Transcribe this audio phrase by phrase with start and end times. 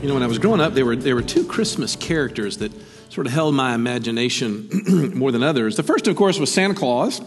[0.00, 2.72] You know, when I was growing up, there were, there were two Christmas characters that
[3.12, 5.76] sort of held my imagination more than others.
[5.76, 7.20] The first, of course, was Santa Claus.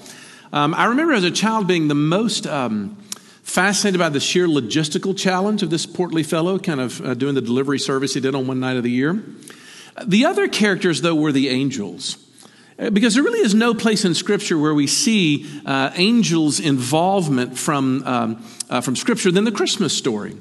[0.51, 2.97] Um, I remember as a child being the most um,
[3.43, 7.41] fascinated by the sheer logistical challenge of this portly fellow, kind of uh, doing the
[7.41, 9.23] delivery service he did on one night of the year.
[10.03, 12.17] The other characters, though, were the angels.
[12.79, 17.55] Uh, because there really is no place in Scripture where we see uh, angels' involvement
[17.55, 20.37] from, um, uh, from Scripture than the Christmas story.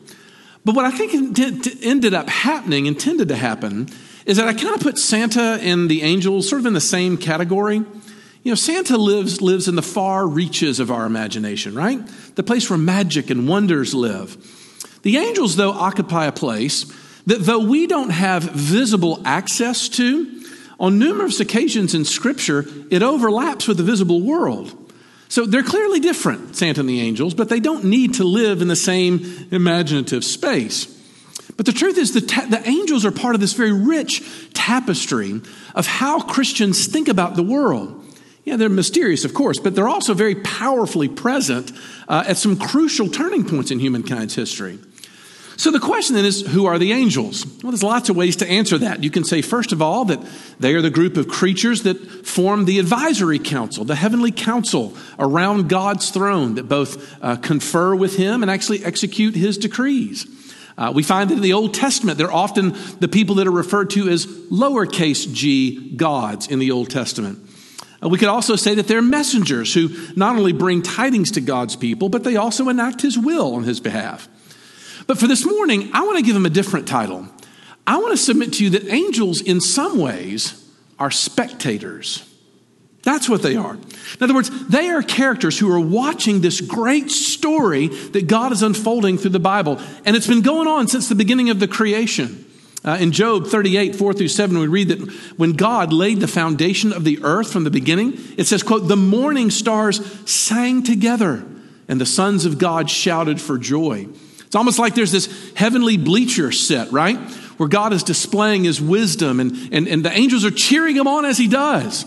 [0.64, 1.38] But what I think
[1.82, 3.88] ended up happening, intended to happen,
[4.26, 7.16] is that I kind of put Santa and the angels sort of in the same
[7.16, 7.76] category.
[8.44, 12.00] You know, Santa lives, lives in the far reaches of our imagination, right?
[12.36, 14.36] The place where magic and wonders live.
[15.02, 16.84] The angels, though, occupy a place
[17.26, 20.42] that, though we don't have visible access to,
[20.78, 24.76] on numerous occasions in Scripture, it overlaps with the visible world.
[25.32, 28.68] So they're clearly different, Santa and the angels, but they don't need to live in
[28.68, 30.84] the same imaginative space.
[31.56, 35.40] But the truth is, the, ta- the angels are part of this very rich tapestry
[35.74, 38.04] of how Christians think about the world.
[38.44, 41.72] Yeah, they're mysterious, of course, but they're also very powerfully present
[42.08, 44.80] uh, at some crucial turning points in humankind's history.
[45.62, 47.46] So the question then is who are the angels?
[47.62, 49.04] Well, there's lots of ways to answer that.
[49.04, 50.18] You can say, first of all, that
[50.58, 55.68] they are the group of creatures that form the advisory council, the heavenly council around
[55.68, 60.26] God's throne that both uh, confer with Him and actually execute His decrees.
[60.76, 63.90] Uh, we find that in the Old Testament, they're often the people that are referred
[63.90, 67.38] to as lowercase g gods in the Old Testament.
[68.02, 71.76] Uh, we could also say that they're messengers who not only bring tidings to God's
[71.76, 74.28] people, but they also enact His will on His behalf.
[75.06, 77.26] But for this morning, I want to give them a different title.
[77.86, 80.58] I want to submit to you that angels, in some ways,
[80.98, 82.28] are spectators.
[83.02, 83.74] That's what they are.
[83.74, 88.62] In other words, they are characters who are watching this great story that God is
[88.62, 89.80] unfolding through the Bible.
[90.04, 92.46] And it's been going on since the beginning of the creation.
[92.84, 96.92] Uh, in Job 38, 4 through 7, we read that when God laid the foundation
[96.92, 101.44] of the earth from the beginning, it says, quote, the morning stars sang together
[101.88, 104.08] and the sons of God shouted for joy.
[104.52, 107.16] It's almost like there's this heavenly bleacher set, right?
[107.56, 111.24] Where God is displaying his wisdom and, and, and the angels are cheering him on
[111.24, 112.04] as he does.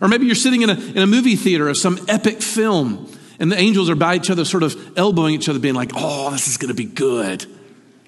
[0.00, 3.52] Or maybe you're sitting in a, in a movie theater of some epic film and
[3.52, 6.48] the angels are by each other, sort of elbowing each other, being like, oh, this
[6.48, 7.46] is going to be good.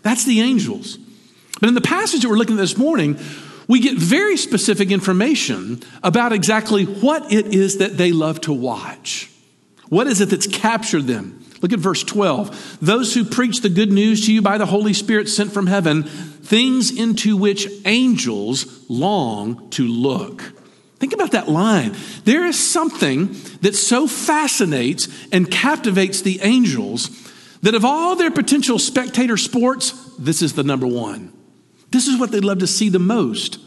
[0.02, 0.98] That's the angels.
[1.60, 3.20] But in the passage that we're looking at this morning,
[3.68, 9.30] we get very specific information about exactly what it is that they love to watch.
[9.88, 11.45] What is it that's captured them?
[11.66, 12.78] Look at verse 12.
[12.80, 16.04] Those who preach the good news to you by the Holy Spirit sent from heaven,
[16.04, 20.44] things into which angels long to look.
[21.00, 21.96] Think about that line.
[22.22, 27.10] There is something that so fascinates and captivates the angels
[27.62, 29.90] that of all their potential spectator sports,
[30.20, 31.32] this is the number one.
[31.90, 33.58] This is what they'd love to see the most.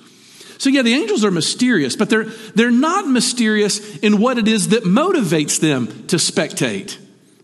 [0.58, 4.70] So, yeah, the angels are mysterious, but they're, they're not mysterious in what it is
[4.70, 6.98] that motivates them to spectate.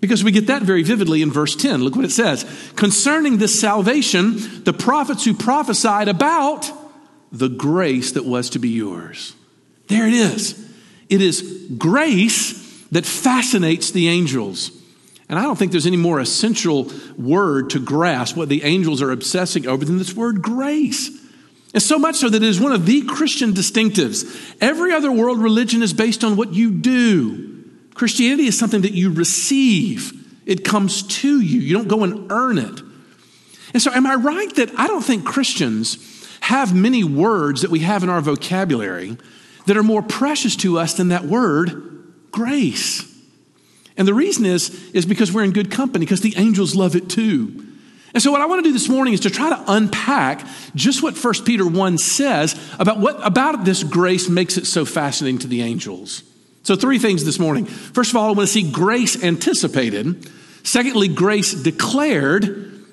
[0.06, 1.84] Because we get that very vividly in verse 10.
[1.84, 2.46] Look what it says.
[2.76, 6.72] Concerning this salvation, the prophets who prophesied about
[7.32, 9.34] the grace that was to be yours.
[9.88, 10.64] There it is.
[11.10, 14.70] It is grace that fascinates the angels.
[15.28, 19.10] And I don't think there's any more essential word to grasp what the angels are
[19.10, 21.10] obsessing over than this word grace.
[21.74, 24.56] And so much so that it is one of the Christian distinctives.
[24.62, 27.55] Every other world religion is based on what you do.
[27.96, 30.14] Christianity is something that you receive,
[30.46, 31.60] it comes to you.
[31.60, 32.82] You don't go and earn it.
[33.74, 35.98] And so, am I right that I don't think Christians
[36.42, 39.18] have many words that we have in our vocabulary
[39.66, 43.12] that are more precious to us than that word, grace?
[43.98, 47.10] And the reason is, is because we're in good company, because the angels love it
[47.10, 47.66] too.
[48.14, 51.02] And so what I want to do this morning is to try to unpack just
[51.02, 55.48] what 1 Peter 1 says about what about this grace makes it so fascinating to
[55.48, 56.24] the angels.
[56.66, 57.66] So, three things this morning.
[57.66, 60.28] First of all, I want to see grace anticipated.
[60.64, 62.44] Secondly, grace declared.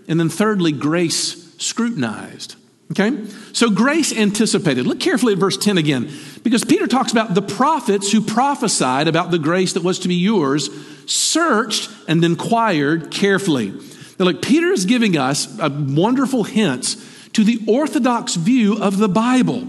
[0.06, 2.56] And then thirdly, grace scrutinized.
[2.90, 3.24] Okay?
[3.54, 4.86] So, grace anticipated.
[4.86, 6.10] Look carefully at verse 10 again,
[6.42, 10.16] because Peter talks about the prophets who prophesied about the grace that was to be
[10.16, 10.68] yours,
[11.10, 13.70] searched and inquired carefully.
[14.18, 16.96] Now, look, Peter is giving us a wonderful hints
[17.32, 19.66] to the orthodox view of the Bible.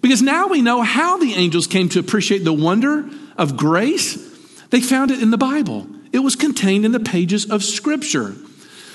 [0.00, 4.16] Because now we know how the angels came to appreciate the wonder of grace,
[4.70, 5.86] they found it in the Bible.
[6.12, 8.34] It was contained in the pages of Scripture.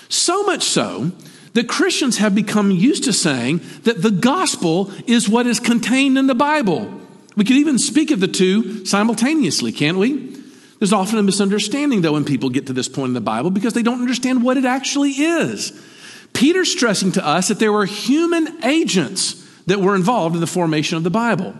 [0.09, 1.11] So much so
[1.53, 6.27] that Christians have become used to saying that the gospel is what is contained in
[6.27, 7.01] the Bible.
[7.35, 10.35] We could even speak of the two simultaneously, can't we?
[10.79, 13.73] There's often a misunderstanding, though, when people get to this point in the Bible because
[13.73, 15.71] they don't understand what it actually is.
[16.33, 20.97] Peter's stressing to us that there were human agents that were involved in the formation
[20.97, 21.55] of the Bible.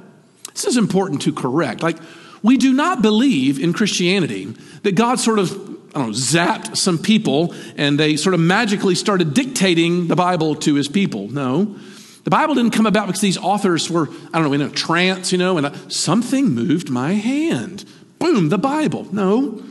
[0.54, 1.82] This is important to correct.
[1.82, 1.98] Like,
[2.44, 4.54] we do not believe in Christianity
[4.84, 5.52] that God sort of,
[5.96, 10.56] I don't know, zapped some people and they sort of magically started dictating the Bible
[10.56, 11.30] to his people.
[11.30, 11.76] No.
[12.24, 15.32] The Bible didn't come about because these authors were, I don't know, in a trance,
[15.32, 17.86] you know, and uh, something moved my hand.
[18.18, 19.08] Boom, the Bible.
[19.14, 19.64] No.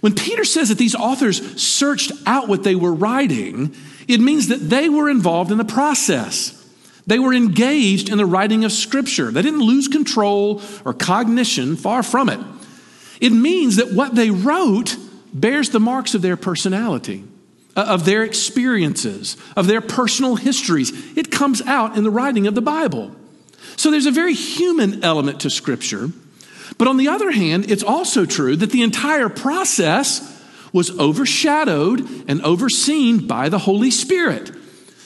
[0.00, 3.74] When Peter says that these authors searched out what they were writing,
[4.06, 6.63] it means that they were involved in the process.
[7.06, 9.30] They were engaged in the writing of Scripture.
[9.30, 12.40] They didn't lose control or cognition, far from it.
[13.20, 14.96] It means that what they wrote
[15.32, 17.24] bears the marks of their personality,
[17.76, 20.92] uh, of their experiences, of their personal histories.
[21.16, 23.14] It comes out in the writing of the Bible.
[23.76, 26.08] So there's a very human element to Scripture.
[26.78, 30.30] But on the other hand, it's also true that the entire process
[30.72, 34.50] was overshadowed and overseen by the Holy Spirit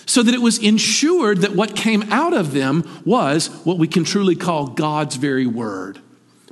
[0.09, 4.05] so that it was ensured that what came out of them was what we can
[4.05, 6.01] truly call God's very word.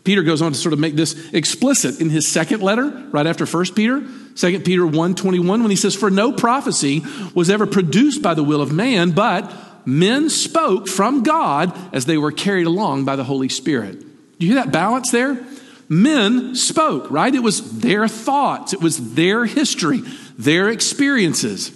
[0.05, 3.47] Peter goes on to sort of make this explicit in his second letter, right after
[3.47, 4.07] 1 Peter,
[4.37, 7.03] 2 Peter 1 21, when he says, For no prophecy
[7.35, 9.51] was ever produced by the will of man, but
[9.87, 13.99] men spoke from God as they were carried along by the Holy Spirit.
[14.39, 15.45] Do you hear that balance there?
[15.89, 17.35] Men spoke, right?
[17.35, 20.03] It was their thoughts, it was their history,
[20.37, 21.73] their experiences.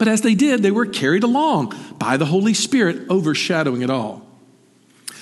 [0.00, 4.26] But as they did, they were carried along by the Holy Spirit, overshadowing it all.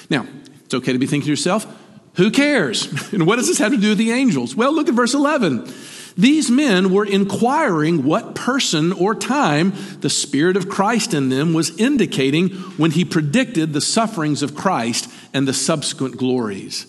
[0.09, 0.25] Now,
[0.65, 1.67] it's okay to be thinking to yourself,
[2.15, 2.87] who cares?
[3.13, 4.55] And what does this have to do with the angels?
[4.55, 5.69] Well, look at verse 11.
[6.17, 11.77] These men were inquiring what person or time the Spirit of Christ in them was
[11.77, 16.87] indicating when he predicted the sufferings of Christ and the subsequent glories.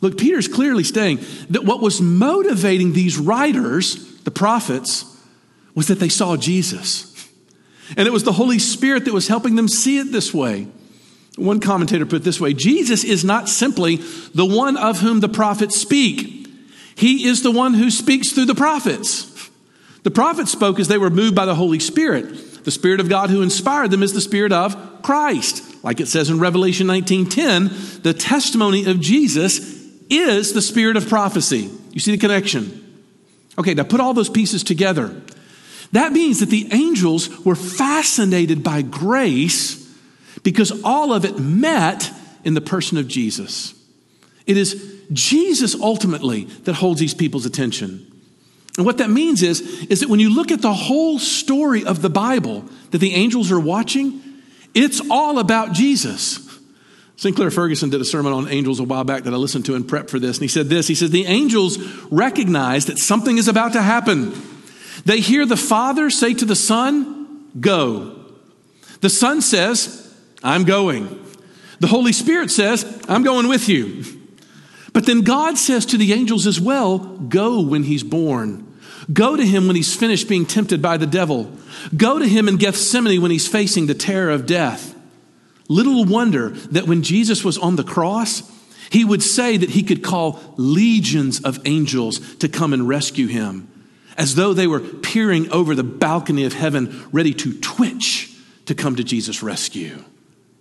[0.00, 1.18] Look, Peter's clearly saying
[1.50, 5.04] that what was motivating these writers, the prophets,
[5.74, 7.09] was that they saw Jesus.
[7.96, 10.68] And it was the Holy Spirit that was helping them see it this way.
[11.36, 13.96] One commentator put it this way Jesus is not simply
[14.34, 16.48] the one of whom the prophets speak,
[16.94, 19.26] he is the one who speaks through the prophets.
[20.02, 22.64] The prophets spoke as they were moved by the Holy Spirit.
[22.64, 25.82] The Spirit of God who inspired them is the Spirit of Christ.
[25.82, 29.60] Like it says in Revelation 19:10, the testimony of Jesus
[30.10, 31.70] is the spirit of prophecy.
[31.92, 32.76] You see the connection?
[33.58, 35.14] Okay, now put all those pieces together.
[35.92, 39.76] That means that the angels were fascinated by grace
[40.42, 42.10] because all of it met
[42.44, 43.74] in the person of Jesus.
[44.46, 48.06] It is Jesus ultimately that holds these people's attention.
[48.76, 52.02] And what that means is, is that when you look at the whole story of
[52.02, 54.22] the Bible that the angels are watching,
[54.74, 56.46] it's all about Jesus.
[57.16, 59.84] Sinclair Ferguson did a sermon on angels a while back that I listened to in
[59.84, 61.78] prep for this, and he said this He said, The angels
[62.10, 64.32] recognize that something is about to happen.
[65.04, 68.16] They hear the Father say to the Son, Go.
[69.00, 71.24] The Son says, I'm going.
[71.80, 74.04] The Holy Spirit says, I'm going with you.
[74.92, 78.66] But then God says to the angels as well, Go when he's born.
[79.12, 81.50] Go to him when he's finished being tempted by the devil.
[81.96, 84.94] Go to him in Gethsemane when he's facing the terror of death.
[85.68, 88.42] Little wonder that when Jesus was on the cross,
[88.90, 93.69] he would say that he could call legions of angels to come and rescue him
[94.20, 98.30] as though they were peering over the balcony of heaven, ready to twitch
[98.66, 100.04] to come to Jesus' rescue.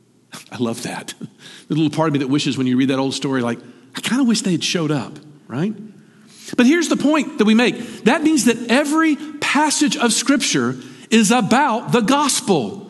[0.51, 1.13] I love that.
[1.67, 3.59] The little part of me that wishes when you read that old story, like,
[3.95, 5.71] I kind of wish they had showed up, right?
[6.57, 10.75] But here's the point that we make that means that every passage of Scripture
[11.11, 12.89] is about the gospel.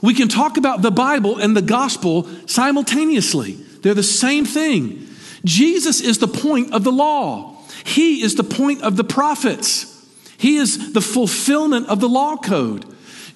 [0.00, 5.08] We can talk about the Bible and the gospel simultaneously, they're the same thing.
[5.44, 9.90] Jesus is the point of the law, He is the point of the prophets.
[10.40, 12.86] He is the fulfillment of the law code.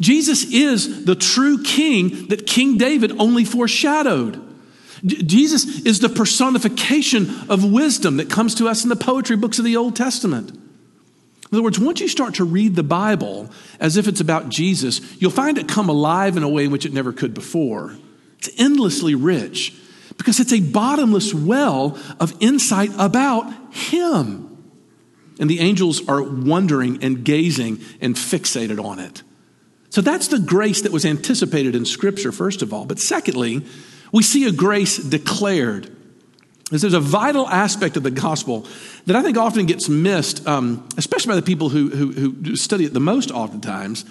[0.01, 4.43] Jesus is the true king that King David only foreshadowed.
[5.05, 9.67] Jesus is the personification of wisdom that comes to us in the poetry books of
[9.67, 10.51] the Old Testament.
[10.51, 10.59] In
[11.53, 15.31] other words, once you start to read the Bible as if it's about Jesus, you'll
[15.31, 17.99] find it come alive in a way in which it never could before.
[18.39, 19.75] It's endlessly rich
[20.17, 24.54] because it's a bottomless well of insight about Him.
[25.41, 29.23] And the angels are wondering and gazing and fixated on it.
[29.91, 32.85] So that's the grace that was anticipated in Scripture, first of all.
[32.85, 33.65] But secondly,
[34.13, 35.95] we see a grace declared.
[36.71, 38.67] There's a vital aspect of the gospel
[39.07, 42.85] that I think often gets missed, um, especially by the people who, who, who study
[42.85, 44.05] it the most oftentimes.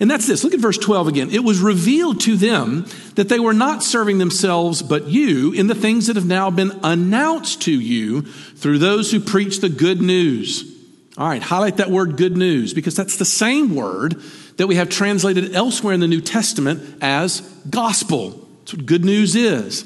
[0.00, 0.44] And that's this.
[0.44, 1.30] Look at verse 12 again.
[1.30, 2.86] It was revealed to them
[3.16, 6.78] that they were not serving themselves, but you in the things that have now been
[6.84, 10.76] announced to you through those who preach the good news.
[11.16, 14.22] All right, highlight that word good news because that's the same word
[14.56, 18.46] that we have translated elsewhere in the New Testament as gospel.
[18.60, 19.82] That's what good news is.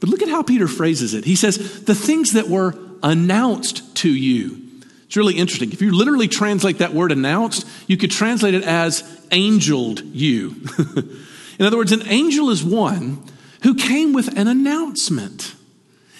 [0.00, 1.24] But look at how Peter phrases it.
[1.24, 4.67] He says, the things that were announced to you.
[5.08, 5.72] It's really interesting.
[5.72, 10.54] If you literally translate that word announced, you could translate it as angeled you.
[11.58, 13.24] in other words, an angel is one
[13.62, 15.54] who came with an announcement.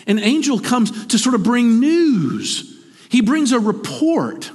[0.06, 4.50] An angel comes to sort of bring news, he brings a report.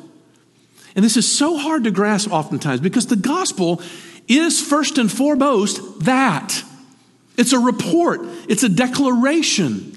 [0.96, 3.82] And this is so hard to grasp oftentimes because the gospel
[4.28, 6.64] is first and foremost that.
[7.38, 9.93] It's a report, it's a declaration.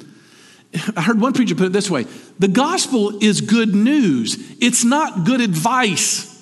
[0.96, 2.04] I heard one preacher put it this way
[2.38, 6.32] the gospel is good news, it's not good advice.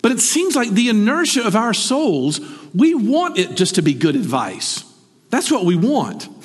[0.00, 2.40] But it seems like the inertia of our souls,
[2.72, 4.84] we want it just to be good advice.
[5.30, 6.28] That's what we want.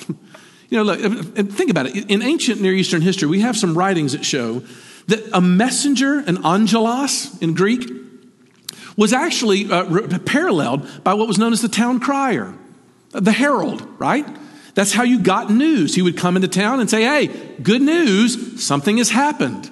[0.70, 2.10] You know, look, think about it.
[2.10, 4.64] In ancient Near Eastern history, we have some writings that show
[5.06, 7.88] that a messenger, an angelos in Greek,
[8.96, 12.54] was actually uh, paralleled by what was known as the town crier,
[13.12, 14.26] the herald, right?
[14.74, 15.94] That's how you got news.
[15.94, 17.28] He would come into town and say, Hey,
[17.62, 19.70] good news, something has happened.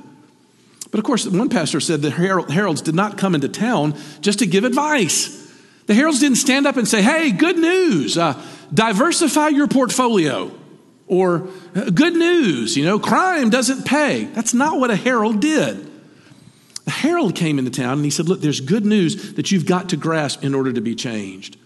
[0.90, 4.46] But of course, one pastor said the heralds did not come into town just to
[4.46, 5.40] give advice.
[5.86, 8.40] The heralds didn't stand up and say, Hey, good news, uh,
[8.72, 10.52] diversify your portfolio.
[11.08, 14.24] Or uh, good news, you know, crime doesn't pay.
[14.26, 15.90] That's not what a herald did.
[16.84, 19.88] The herald came into town and he said, Look, there's good news that you've got
[19.90, 21.56] to grasp in order to be changed.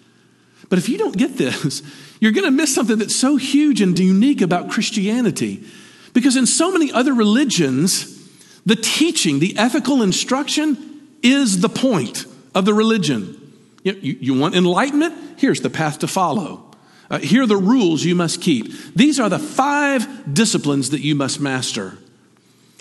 [0.69, 1.83] But if you don't get this,
[2.21, 5.65] you're going to miss something that's so huge and unique about Christianity.
[6.13, 8.17] Because in so many other religions,
[8.65, 13.53] the teaching, the ethical instruction is the point of the religion.
[13.83, 15.15] You, you, you want enlightenment?
[15.39, 16.65] Here's the path to follow.
[17.11, 18.73] Uh, here are the rules you must keep.
[18.95, 21.99] These are the five disciplines that you must master.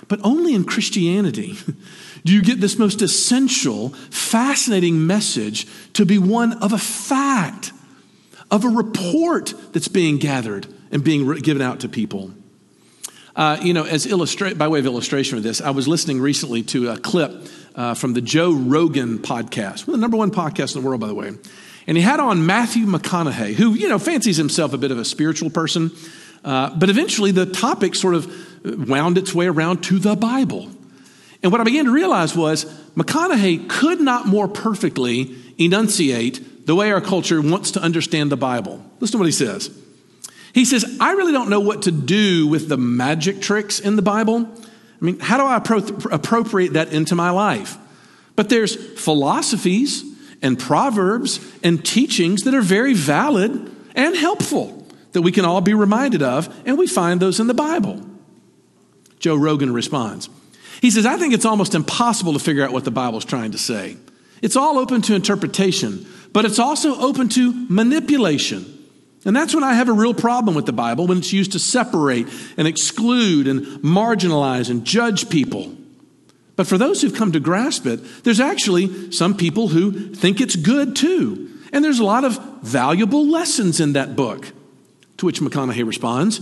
[0.07, 1.57] But only in Christianity
[2.25, 7.71] do you get this most essential, fascinating message to be one of a fact
[8.55, 12.31] of a report that's being gathered and being given out to people.
[13.35, 16.63] Uh, you know, as illustrate by way of illustration of this, I was listening recently
[16.63, 17.33] to a clip
[17.75, 21.07] uh, from the Joe Rogan podcast, well, the number one podcast in the world, by
[21.07, 21.33] the way.
[21.85, 25.03] And he had on Matthew McConaughey, who you know fancies himself a bit of a
[25.03, 25.91] spiritual person,
[26.45, 30.69] uh, but eventually the topic sort of wound its way around to the Bible.
[31.43, 32.63] And what I began to realize was
[32.95, 38.83] McConaughey could not more perfectly enunciate the way our culture wants to understand the Bible.
[38.99, 39.69] Listen to what he says.
[40.53, 44.01] He says, I really don't know what to do with the magic tricks in the
[44.01, 44.47] Bible.
[45.01, 47.77] I mean, how do I appro- appropriate that into my life?
[48.35, 50.03] But there's philosophies
[50.41, 55.73] and proverbs and teachings that are very valid and helpful that we can all be
[55.73, 58.01] reminded of, and we find those in the Bible.
[59.19, 60.29] Joe Rogan responds.
[60.81, 63.57] He says, I think it's almost impossible to figure out what the Bible's trying to
[63.57, 63.97] say.
[64.41, 68.65] It's all open to interpretation, but it's also open to manipulation.
[69.23, 71.59] And that's when I have a real problem with the Bible, when it's used to
[71.59, 72.27] separate
[72.57, 75.73] and exclude and marginalize and judge people.
[76.57, 80.57] But for those who've come to grasp it, there's actually some people who think it's
[80.57, 81.51] good too.
[81.71, 84.51] And there's a lot of valuable lessons in that book.
[85.19, 86.41] To which McConaughey responds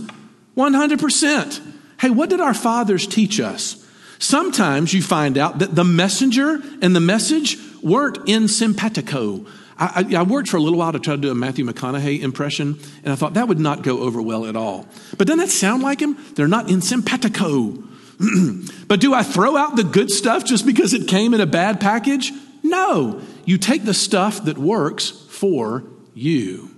[0.56, 1.60] 100%.
[2.00, 3.88] Hey, what did our fathers teach us?
[4.18, 9.46] Sometimes you find out that the messenger and the message weren't in simpatico,
[9.76, 12.78] I, I, worked for a little while to try to do a Matthew McConaughey impression,
[13.02, 14.86] and I thought that would not go over well at all.
[15.18, 16.16] But doesn't that sound like him?
[16.34, 17.82] They're not in simpatico.
[18.88, 21.80] but do I throw out the good stuff just because it came in a bad
[21.80, 22.30] package?
[22.62, 23.20] No.
[23.44, 26.70] You take the stuff that works for you.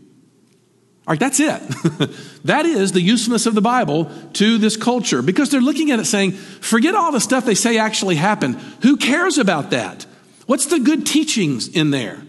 [1.07, 1.61] All right, that's it.
[2.45, 6.07] that is the usefulness of the Bible to this culture because they're looking at it
[6.07, 8.57] saying, forget all the stuff they say actually happened.
[8.83, 10.05] Who cares about that?
[10.47, 12.26] What's the good teachings in there?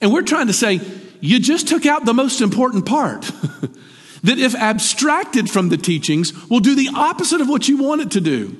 [0.00, 0.80] And we're trying to say,
[1.20, 3.30] you just took out the most important part.
[4.24, 8.10] that if abstracted from the teachings, will do the opposite of what you want it
[8.12, 8.56] to do.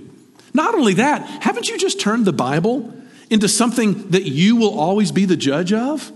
[0.53, 2.95] Not only that, haven't you just turned the Bible
[3.31, 6.13] into something that you will always be the judge of?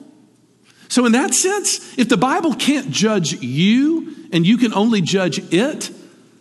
[0.89, 5.39] So, in that sense, if the Bible can't judge you and you can only judge
[5.53, 5.91] it,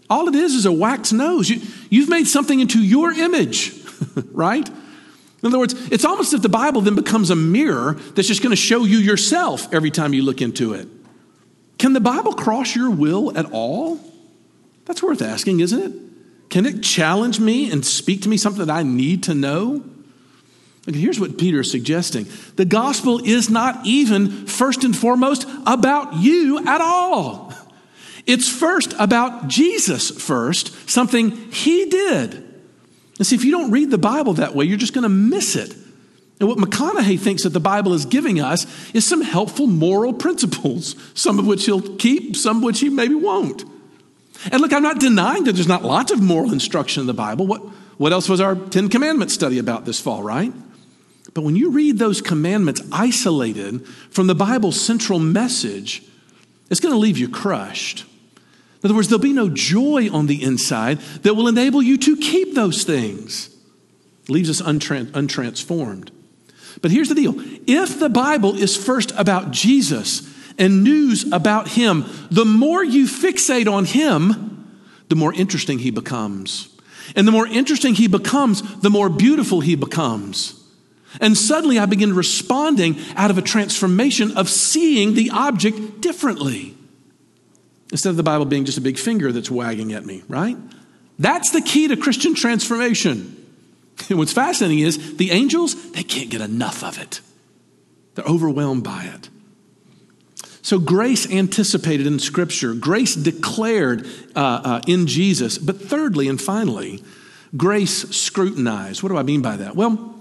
[0.10, 1.50] all it is is a wax nose.
[1.50, 3.74] You, have made something into your image,
[4.32, 4.70] right?
[5.42, 8.52] In other words, it's almost if the Bible then becomes a mirror that's just going
[8.52, 10.88] to show you yourself every time you look into it.
[11.78, 14.00] Can the Bible cross your will at all?
[14.86, 16.50] That's worth asking, isn't it?
[16.50, 19.84] Can it challenge me and speak to me something that I need to know?
[20.90, 26.16] Okay, here's what Peter is suggesting the gospel is not even first and foremost about
[26.16, 27.54] you at all.
[28.26, 32.47] It's first about Jesus first, something he did.
[33.18, 35.56] And see, if you don't read the Bible that way, you're just going to miss
[35.56, 35.76] it.
[36.40, 40.96] And what McConaughey thinks that the Bible is giving us is some helpful moral principles,
[41.16, 43.64] some of which he'll keep, some of which he maybe won't.
[44.52, 47.48] And look, I'm not denying that there's not lots of moral instruction in the Bible.
[47.48, 47.62] What,
[47.98, 50.54] what else was our Ten Commandments study about this fall, right?
[51.34, 56.04] But when you read those commandments isolated from the Bible's central message,
[56.70, 58.06] it's going to leave you crushed.
[58.84, 62.16] In other words, there'll be no joy on the inside that will enable you to
[62.16, 63.56] keep those things.
[64.24, 66.10] It leaves us untrans- untransformed.
[66.82, 72.06] But here's the deal if the Bible is first about Jesus and news about Him,
[72.30, 74.70] the more you fixate on Him,
[75.10, 76.70] the more interesting He becomes.
[77.16, 80.54] And the more interesting He becomes, the more beautiful He becomes.
[81.20, 86.77] And suddenly I begin responding out of a transformation of seeing the object differently.
[87.92, 90.58] Instead of the Bible being just a big finger that's wagging at me, right?
[91.20, 93.34] That's the key to Christian transformation.
[94.10, 97.22] And what's fascinating is the angels, they can't get enough of it.
[98.16, 99.30] They're overwhelmed by it.
[100.62, 105.58] So, grace anticipated in Scripture, grace declared uh, uh, in Jesus.
[105.58, 107.04] But thirdly and finally,
[107.56, 109.02] grace scrutinized.
[109.02, 109.78] What do I mean by that?
[109.78, 110.16] Well,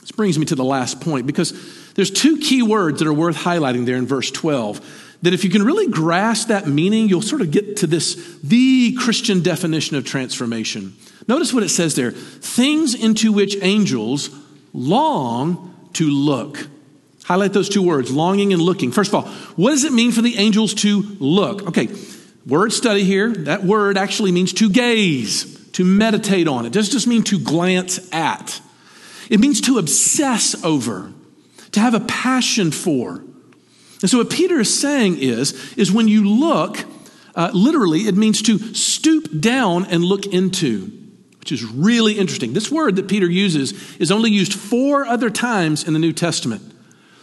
[0.00, 1.52] this brings me to the last point because
[1.94, 5.07] there's two key words that are worth highlighting there in verse 12.
[5.22, 8.94] That if you can really grasp that meaning, you'll sort of get to this, the
[8.94, 10.94] Christian definition of transformation.
[11.26, 14.30] Notice what it says there things into which angels
[14.72, 16.68] long to look.
[17.24, 18.92] Highlight those two words, longing and looking.
[18.92, 21.66] First of all, what does it mean for the angels to look?
[21.68, 21.88] Okay,
[22.46, 23.30] word study here.
[23.32, 26.64] That word actually means to gaze, to meditate on.
[26.64, 28.60] It doesn't just mean to glance at,
[29.28, 31.12] it means to obsess over,
[31.72, 33.24] to have a passion for.
[34.00, 36.78] And so, what Peter is saying is, is when you look,
[37.34, 40.98] uh, literally, it means to stoop down and look into
[41.48, 42.52] which is really interesting.
[42.52, 46.60] This word that Peter uses is only used four other times in the New Testament.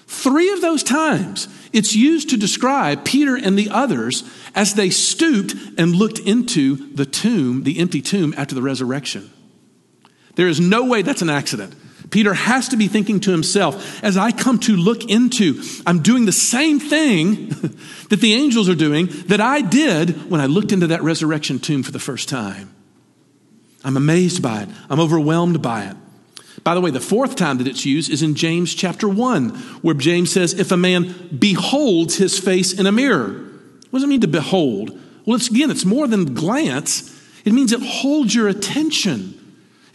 [0.07, 4.23] Three of those times, it's used to describe Peter and the others
[4.55, 9.29] as they stooped and looked into the tomb, the empty tomb, after the resurrection.
[10.33, 11.75] There is no way that's an accident.
[12.15, 16.23] Peter has to be thinking to himself, as I come to look into, I'm doing
[16.23, 17.49] the same thing
[18.09, 21.83] that the angels are doing that I did when I looked into that resurrection tomb
[21.83, 22.73] for the first time.
[23.83, 24.69] I'm amazed by it.
[24.89, 25.97] I'm overwhelmed by it.
[26.63, 29.49] By the way, the fourth time that it's used is in James chapter 1,
[29.81, 33.27] where James says, If a man beholds his face in a mirror,
[33.89, 34.97] what does it mean to behold?
[35.25, 39.37] Well, it's, again, it's more than glance, it means it holds your attention,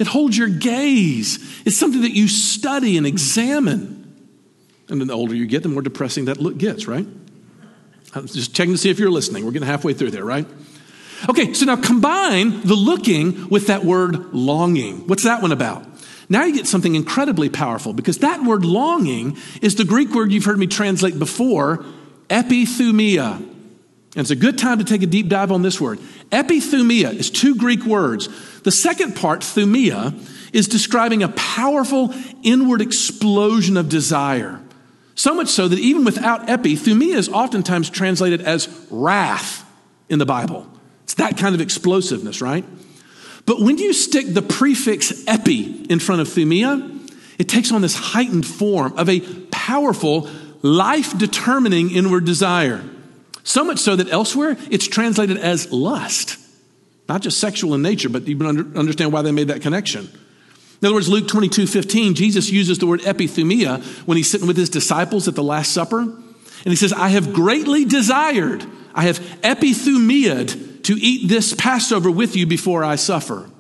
[0.01, 1.39] it holds your gaze.
[1.65, 3.99] It's something that you study and examine.
[4.89, 7.07] And then the older you get, the more depressing that look gets, right?
[8.15, 9.45] I'm just checking to see if you're listening.
[9.45, 10.47] We're getting halfway through there, right?
[11.29, 15.07] Okay, so now combine the looking with that word longing.
[15.07, 15.87] What's that one about?
[16.31, 20.47] Now you get something incredibly powerful because that word longing is the Greek word you've
[20.47, 21.85] heard me translate before,
[22.29, 23.47] epithumia.
[24.17, 26.01] And it's a good time to take a deep dive on this word.
[26.31, 28.29] Epithumia is two Greek words.
[28.63, 30.15] The second part, thumia,
[30.53, 34.61] is describing a powerful inward explosion of desire.
[35.15, 39.65] So much so that even without epi, thumia is oftentimes translated as wrath
[40.09, 40.67] in the Bible.
[41.05, 42.65] It's that kind of explosiveness, right?
[43.47, 46.99] But when you stick the prefix epi in front of thumia,
[47.39, 49.21] it takes on this heightened form of a
[49.51, 50.29] powerful,
[50.63, 52.83] life determining inward desire.
[53.43, 56.39] So much so that elsewhere it's translated as lust.
[57.09, 60.09] Not just sexual in nature, but you can understand why they made that connection.
[60.81, 64.57] In other words, Luke 22 15, Jesus uses the word epithumia when he's sitting with
[64.57, 66.01] his disciples at the Last Supper.
[66.01, 72.37] And he says, I have greatly desired, I have epithumiaed to eat this Passover with
[72.37, 73.51] you before I suffer.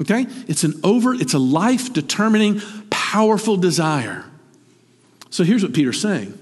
[0.00, 0.26] Okay?
[0.48, 2.60] It's an over, it's a life determining,
[2.90, 4.24] powerful desire.
[5.30, 6.36] So here's what Peter's saying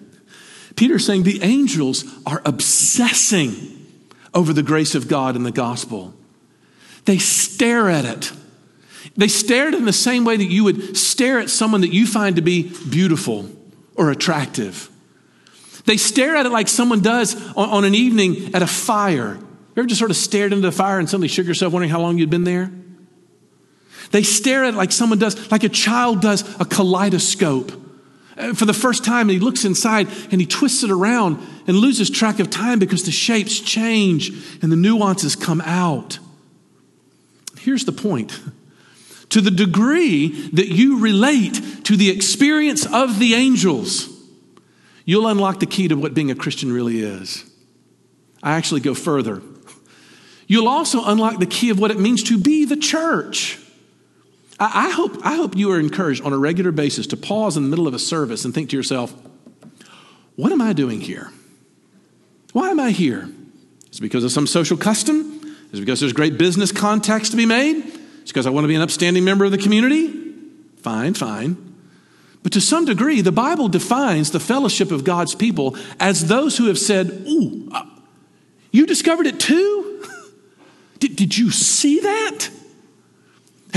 [0.79, 3.87] Peter's saying the angels are obsessing
[4.33, 6.15] over the grace of God in the gospel.
[7.05, 8.33] They stare at it.
[9.17, 11.93] They stare at it in the same way that you would stare at someone that
[11.93, 13.51] you find to be beautiful
[13.95, 14.89] or attractive.
[15.85, 19.39] They stare at it like someone does on, on an evening at a fire
[19.79, 22.01] you ever just sort of stared into the fire and suddenly shook yourself wondering how
[22.01, 22.69] long you'd been there?
[24.11, 27.71] They stare at it like someone does, like a child does a kaleidoscope.
[28.39, 31.77] Uh, for the first time, and he looks inside and he twists it around and
[31.77, 34.31] loses track of time because the shapes change
[34.63, 36.21] and the nuances come out.
[37.59, 38.39] Here's the point.
[39.31, 44.09] To the degree that you relate to the experience of the angels,
[45.05, 47.45] you'll unlock the key to what being a Christian really is.
[48.43, 49.43] I actually go further.
[50.47, 53.59] You'll also unlock the key of what it means to be the church.
[54.61, 57.63] I, I, hope, I hope you are encouraged on a regular basis to pause in
[57.63, 59.15] the middle of a service and think to yourself,
[60.37, 61.31] what am I doing here?
[62.53, 63.29] Why am I here?
[63.91, 65.41] Is it because of some social custom?
[65.73, 67.77] Is it because there's great business contacts to be made?
[67.77, 70.35] Is it because I want to be an upstanding member of the community?
[70.79, 71.65] Fine, fine.
[72.43, 76.67] But to some degree, the Bible defines the fellowship of God's people as those who
[76.67, 77.85] have said, Ooh, uh,
[78.71, 80.05] you discovered it too?
[80.99, 82.51] did, did you see that?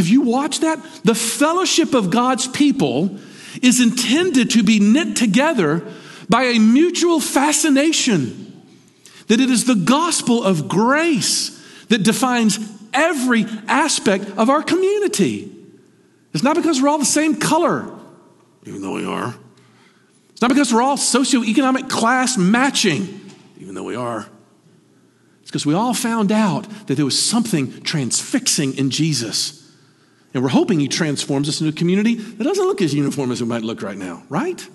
[0.02, 0.84] Have you watched that?
[1.04, 3.20] The fellowship of God's people
[3.62, 5.86] is intended to be knit together
[6.28, 8.64] by a mutual fascination
[9.28, 11.50] that it is the gospel of grace
[11.90, 12.58] that defines
[12.96, 15.56] every aspect of our community.
[16.34, 17.88] It's not because we're all the same color,
[18.66, 19.36] even though we are.
[20.32, 23.22] It's not because we're all socioeconomic class matching,
[23.60, 24.26] even though we are.
[25.44, 29.61] It's because we all found out that there was something transfixing in Jesus.
[30.34, 33.42] And we're hoping he transforms us into a community that doesn't look as uniform as
[33.42, 34.66] it might look right now, right?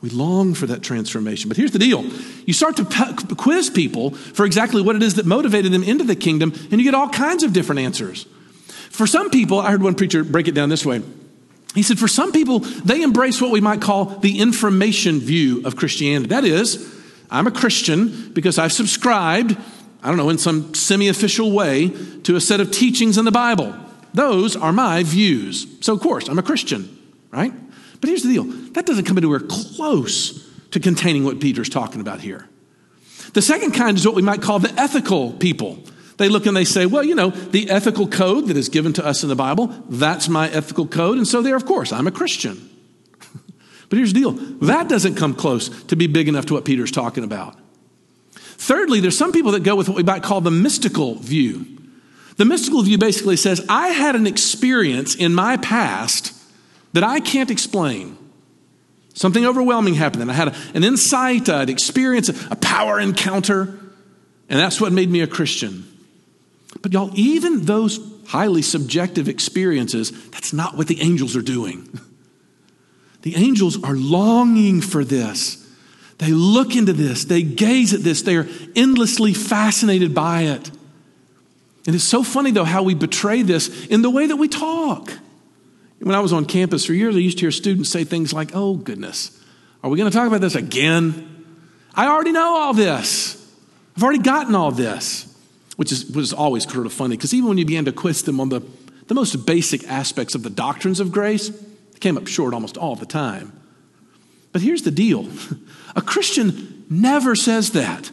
[0.00, 1.48] We long for that transformation.
[1.48, 2.04] But here's the deal
[2.46, 6.16] you start to quiz people for exactly what it is that motivated them into the
[6.16, 8.26] kingdom, and you get all kinds of different answers.
[8.90, 11.02] For some people, I heard one preacher break it down this way.
[11.74, 15.76] He said, for some people, they embrace what we might call the information view of
[15.76, 16.28] Christianity.
[16.28, 16.94] That is,
[17.30, 19.56] I'm a Christian because I've subscribed,
[20.02, 21.88] I don't know, in some semi official way
[22.22, 23.74] to a set of teachings in the Bible.
[24.14, 25.66] Those are my views.
[25.80, 26.96] So, of course, I'm a Christian,
[27.30, 27.52] right?
[28.00, 32.20] But here's the deal that doesn't come anywhere close to containing what Peter's talking about
[32.20, 32.48] here.
[33.34, 35.82] The second kind is what we might call the ethical people.
[36.16, 39.06] They look and they say, well, you know, the ethical code that is given to
[39.06, 41.16] us in the Bible, that's my ethical code.
[41.18, 42.70] And so, there, of course, I'm a Christian.
[43.88, 46.92] but here's the deal that doesn't come close to be big enough to what Peter's
[46.92, 47.56] talking about.
[48.58, 51.64] Thirdly, there's some people that go with what we might call the mystical view.
[52.36, 56.34] The mystical view basically says, I had an experience in my past
[56.92, 58.18] that I can't explain.
[59.14, 63.78] Something overwhelming happened, and I had an insight, an experience, a power encounter,
[64.48, 65.84] and that's what made me a Christian.
[66.82, 71.88] But y'all, even those highly subjective experiences, that's not what the angels are doing.
[73.22, 75.67] The angels are longing for this.
[76.18, 80.70] They look into this, they gaze at this, they are endlessly fascinated by it.
[81.86, 85.12] And it's so funny, though, how we betray this in the way that we talk.
[86.00, 88.50] When I was on campus for years, I used to hear students say things like,
[88.54, 89.42] Oh, goodness,
[89.82, 91.46] are we going to talk about this again?
[91.94, 93.34] I already know all this.
[93.96, 95.34] I've already gotten all this,
[95.76, 98.38] which is, was always sort of funny because even when you began to quiz them
[98.40, 98.60] on the,
[99.06, 102.94] the most basic aspects of the doctrines of grace, they came up short almost all
[102.94, 103.57] the time.
[104.58, 105.28] But here's the deal
[105.94, 108.10] a Christian never says that.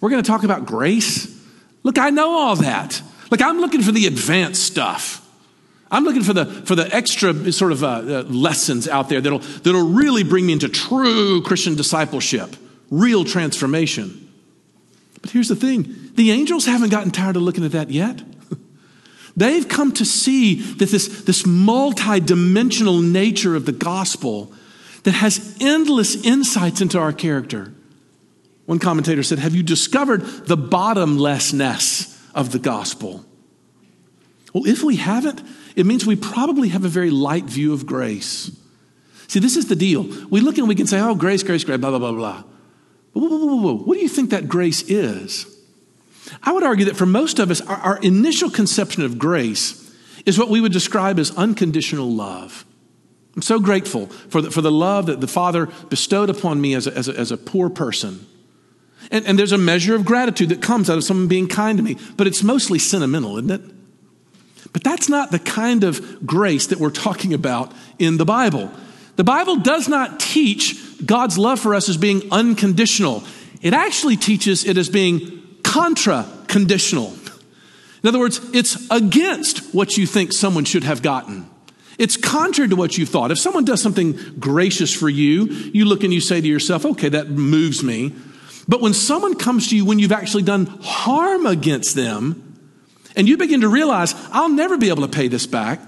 [0.00, 1.28] We're going to talk about grace.
[1.82, 3.02] Look, I know all that.
[3.30, 5.20] Look, I'm looking for the advanced stuff.
[5.90, 9.40] I'm looking for the, for the extra sort of uh, uh, lessons out there that'll,
[9.40, 12.56] that'll really bring me into true Christian discipleship,
[12.90, 14.32] real transformation.
[15.20, 18.22] But here's the thing the angels haven't gotten tired of looking at that yet.
[19.36, 24.50] They've come to see that this, this multi-dimensional nature of the gospel
[25.04, 27.72] that has endless insights into our character.
[28.66, 33.24] One commentator said, Have you discovered the bottomlessness of the gospel?
[34.52, 35.42] Well, if we haven't,
[35.76, 38.50] it means we probably have a very light view of grace.
[39.28, 40.04] See, this is the deal.
[40.30, 42.44] We look and we can say, oh, grace, grace, grace, blah, blah, blah, blah.
[43.12, 43.76] Whoa, whoa, whoa, whoa.
[43.78, 45.46] What do you think that grace is?
[46.42, 49.80] I would argue that for most of us, our, our initial conception of grace
[50.24, 52.64] is what we would describe as unconditional love.
[53.36, 56.86] I'm so grateful for the, for the love that the Father bestowed upon me as
[56.86, 58.26] a, as a, as a poor person.
[59.10, 61.84] And, and there's a measure of gratitude that comes out of someone being kind to
[61.84, 63.60] me, but it's mostly sentimental, isn't it?
[64.72, 68.70] But that's not the kind of grace that we're talking about in the Bible.
[69.16, 73.24] The Bible does not teach God's love for us as being unconditional.
[73.62, 77.14] It actually teaches it as being contra conditional.
[78.02, 81.48] In other words, it's against what you think someone should have gotten.
[81.98, 83.30] It's contrary to what you thought.
[83.30, 87.08] If someone does something gracious for you, you look and you say to yourself, okay,
[87.10, 88.14] that moves me.
[88.66, 92.40] But when someone comes to you when you've actually done harm against them,
[93.16, 95.80] and you begin to realize, I'll never be able to pay this back.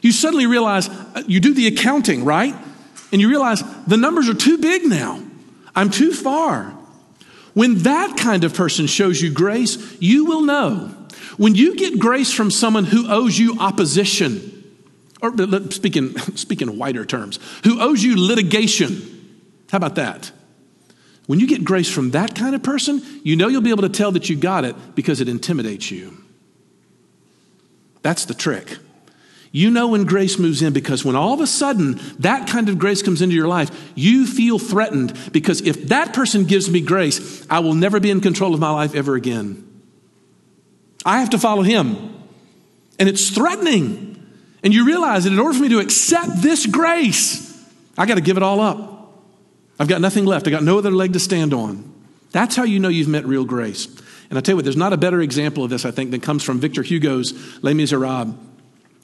[0.00, 2.54] You suddenly realize, uh, you do the accounting, right?
[3.12, 5.22] And you realize the numbers are too big now.
[5.76, 6.74] I'm too far.
[7.54, 10.88] When that kind of person shows you grace, you will know.
[11.36, 14.51] When you get grace from someone who owes you opposition,
[15.22, 15.32] or
[15.70, 20.32] speaking, speaking wider terms, who owes you litigation, how about that?
[21.26, 23.88] When you get grace from that kind of person, you know you'll be able to
[23.88, 26.18] tell that you got it because it intimidates you.
[28.02, 28.78] That's the trick.
[29.52, 32.78] You know when grace moves in because when all of a sudden that kind of
[32.78, 37.46] grace comes into your life, you feel threatened because if that person gives me grace,
[37.48, 39.68] I will never be in control of my life ever again.
[41.04, 42.14] I have to follow him.
[42.98, 44.11] And it's threatening.
[44.62, 47.48] And you realize that in order for me to accept this grace,
[47.98, 49.12] I got to give it all up.
[49.78, 50.46] I've got nothing left.
[50.46, 51.92] I got no other leg to stand on.
[52.30, 53.86] That's how you know you've met real grace.
[54.30, 56.20] And I tell you what, there's not a better example of this, I think, than
[56.20, 58.34] comes from Victor Hugo's Les Miserables.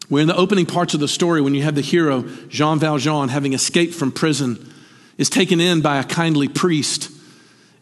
[0.08, 3.28] Where in the opening parts of the story, when you have the hero, Jean Valjean,
[3.28, 4.72] having escaped from prison,
[5.18, 7.10] is taken in by a kindly priest.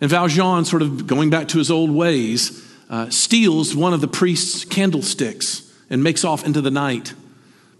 [0.01, 4.09] And Valjean, sort of going back to his old ways, uh, steals one of the
[4.09, 7.15] priest's candlesticks and makes off into the night.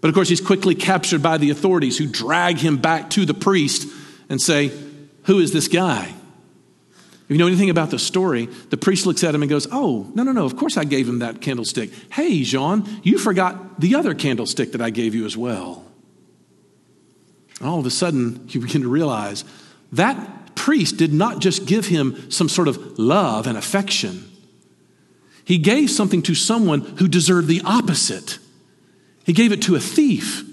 [0.01, 3.33] But of course, he's quickly captured by the authorities who drag him back to the
[3.33, 3.87] priest
[4.29, 4.71] and say,
[5.23, 6.13] Who is this guy?
[7.27, 10.09] If you know anything about the story, the priest looks at him and goes, Oh,
[10.15, 11.91] no, no, no, of course I gave him that candlestick.
[12.11, 15.83] Hey, Jean, you forgot the other candlestick that I gave you as well.
[17.59, 19.43] And all of a sudden, you begin to realize
[19.91, 24.23] that priest did not just give him some sort of love and affection,
[25.43, 28.37] he gave something to someone who deserved the opposite.
[29.27, 30.43] He gave it to a thief.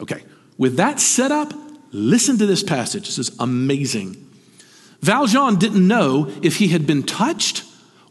[0.00, 0.24] Okay,
[0.56, 1.52] with that set up,
[1.92, 3.06] listen to this passage.
[3.06, 4.16] This is amazing.
[5.02, 7.62] Valjean didn't know if he had been touched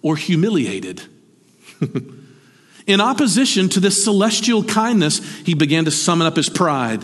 [0.04, 1.02] or humiliated.
[2.88, 7.04] In opposition to this celestial kindness, he began to summon up his pride.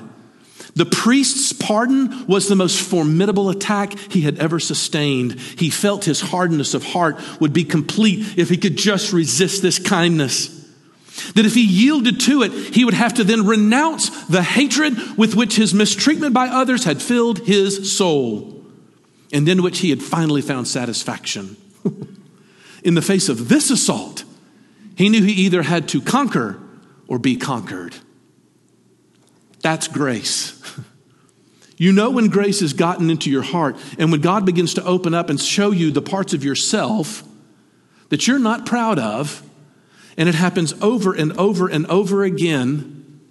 [0.75, 5.39] The priest's pardon was the most formidable attack he had ever sustained.
[5.39, 9.79] He felt his hardness of heart would be complete if he could just resist this
[9.79, 10.64] kindness.
[11.35, 15.35] That if he yielded to it, he would have to then renounce the hatred with
[15.35, 18.55] which his mistreatment by others had filled his soul
[19.31, 21.57] and in which he had finally found satisfaction.
[22.83, 24.23] in the face of this assault,
[24.95, 26.59] he knew he either had to conquer
[27.07, 27.95] or be conquered.
[29.61, 30.61] That's grace.
[31.77, 35.13] You know when grace has gotten into your heart, and when God begins to open
[35.13, 37.21] up and show you the parts of yourself
[38.07, 39.43] that you're not proud of,
[40.17, 43.21] and it happens over and over and over again.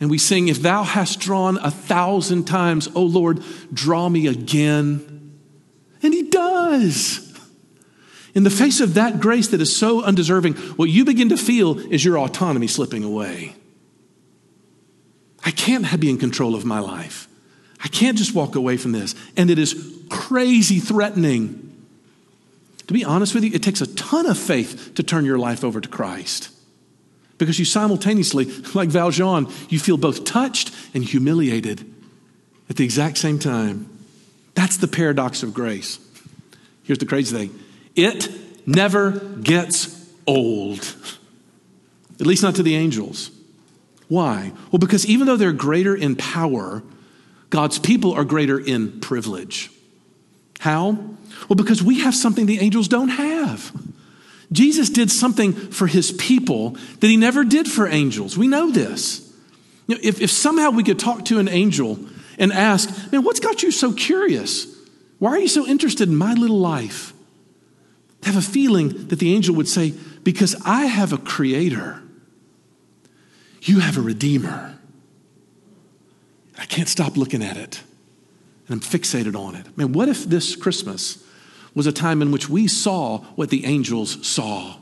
[0.00, 5.38] And we sing, If thou hast drawn a thousand times, O Lord, draw me again.
[6.02, 7.22] And He does.
[8.34, 11.78] In the face of that grace that is so undeserving, what you begin to feel
[11.90, 13.56] is your autonomy slipping away.
[15.42, 17.28] I can't be in control of my life.
[17.82, 19.14] I can't just walk away from this.
[19.36, 21.65] And it is crazy threatening.
[22.86, 25.64] To be honest with you, it takes a ton of faith to turn your life
[25.64, 26.50] over to Christ.
[27.38, 31.84] Because you simultaneously, like Valjean, you feel both touched and humiliated
[32.70, 33.90] at the exact same time.
[34.54, 35.98] That's the paradox of grace.
[36.84, 37.58] Here's the crazy thing
[37.94, 38.28] it
[38.66, 40.80] never gets old,
[42.20, 43.30] at least not to the angels.
[44.08, 44.52] Why?
[44.70, 46.82] Well, because even though they're greater in power,
[47.50, 49.70] God's people are greater in privilege.
[50.58, 50.92] How?
[51.48, 53.72] Well, because we have something the angels don't have.
[54.52, 58.38] Jesus did something for his people that he never did for angels.
[58.38, 59.22] We know this.
[59.86, 61.98] You know, if, if somehow we could talk to an angel
[62.38, 64.66] and ask, man, what's got you so curious?
[65.18, 67.12] Why are you so interested in my little life?
[68.22, 72.02] I have a feeling that the angel would say, because I have a creator,
[73.62, 74.76] you have a redeemer.
[76.58, 77.82] I can't stop looking at it.
[78.68, 79.76] And I'm fixated on it.
[79.76, 81.22] Man, what if this Christmas
[81.74, 84.76] was a time in which we saw what the angels saw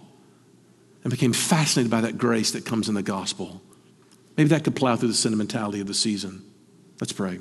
[1.02, 3.60] and became fascinated by that grace that comes in the gospel?
[4.36, 6.42] Maybe that could plow through the sentimentality of the season.
[7.00, 7.40] Let's pray.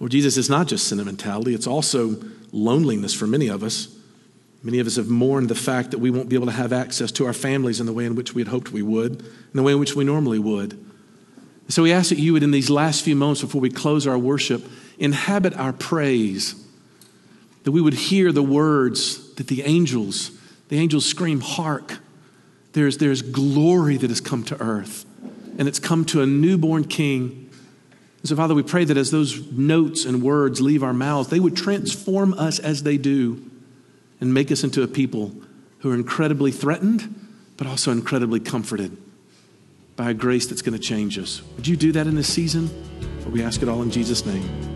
[0.00, 2.16] Lord Jesus, it's not just sentimentality, it's also
[2.52, 3.88] loneliness for many of us.
[4.62, 7.12] Many of us have mourned the fact that we won't be able to have access
[7.12, 9.62] to our families in the way in which we had hoped we would, in the
[9.62, 10.82] way in which we normally would.
[11.68, 14.18] So we ask that you would, in these last few moments before we close our
[14.18, 14.64] worship,
[14.98, 16.54] inhabit our praise,
[17.64, 20.30] that we would hear the words that the angels,
[20.68, 21.98] the angels scream, Hark!
[22.72, 25.06] There's, there's glory that has come to earth,
[25.58, 27.48] and it's come to a newborn king.
[28.18, 31.38] And so, Father, we pray that as those notes and words leave our mouths, they
[31.38, 33.48] would transform us as they do
[34.20, 35.32] and make us into a people
[35.78, 37.14] who are incredibly threatened,
[37.56, 38.96] but also incredibly comforted
[39.96, 41.42] by a grace that's going to change us.
[41.56, 42.70] Would you do that in this season?
[43.30, 44.73] we ask it all in Jesus' name.